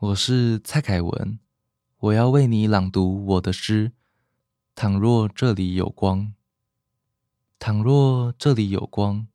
[0.00, 1.38] 我是蔡凯文，
[1.98, 3.92] 我要为你朗读我的诗。
[4.74, 6.34] 倘若这里有光，
[7.60, 9.28] 倘若这里有光，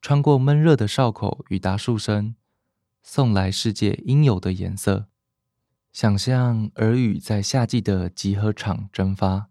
[0.00, 2.36] 穿过闷热的哨口与达树声，
[3.02, 5.08] 送来世界应有的颜色。
[5.92, 9.48] 想象耳语在夏季的集合场蒸发，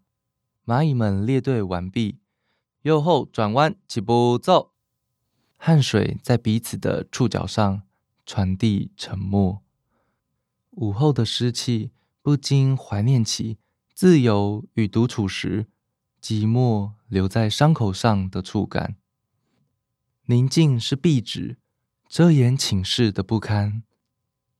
[0.64, 2.18] 蚂蚁们列队完毕，
[2.80, 4.72] 右后转弯，起步走。
[5.58, 7.82] 汗水在彼此的触角上
[8.24, 9.62] 传递沉默。
[10.72, 11.90] 午后的湿气
[12.22, 13.58] 不禁怀念起
[13.94, 15.66] 自由与独处时
[16.20, 18.96] 寂寞留在伤口上的触感。
[20.26, 21.58] 宁静是壁纸，
[22.08, 23.82] 遮掩寝室的不堪。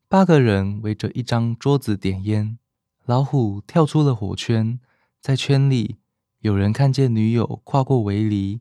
[0.08, 2.58] 八个人围着一张桌子点烟，
[3.06, 4.78] 老虎跳出了火圈，
[5.20, 5.96] 在圈里
[6.40, 8.60] 有人看见女友跨过围篱，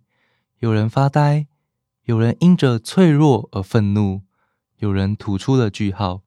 [0.59, 1.47] 有人发呆。
[2.05, 4.21] 有人因着脆弱而愤怒，
[4.77, 6.23] 有人吐出了句号，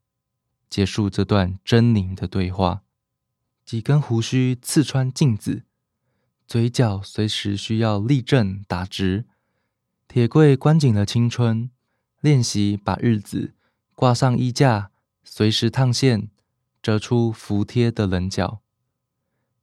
[0.75, 2.83] 结束这段狰狞的对话。
[3.65, 5.63] 几根胡须刺穿镜子，
[6.49, 9.27] 嘴角随时需要立正打直。
[10.09, 11.71] 铁柜关紧了青春，
[12.21, 13.55] 练习把日子
[13.95, 14.91] 挂上衣架，
[15.23, 16.29] 随时烫线，
[16.83, 18.61] 折出服帖的棱角。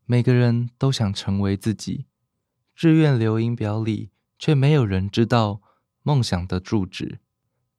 [0.05, 2.05] 每个人都想成为自己，
[2.73, 5.61] 志愿留影表里却没有人知道。
[6.03, 7.19] 梦想的住址。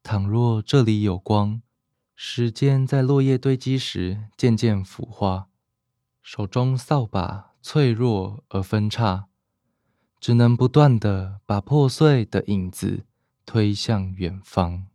[0.03, 1.63] 倘若这里有光，
[2.25, 5.49] 时间在落叶堆积时渐渐腐化，
[6.21, 9.27] 手中扫把脆弱而分叉，
[10.21, 13.03] 只能不断的把破碎的影子
[13.45, 14.87] 推向远方。